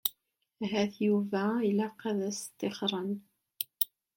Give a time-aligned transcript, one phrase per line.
[0.63, 3.11] Ahat Yuba ilaq ad t-sṭixxren.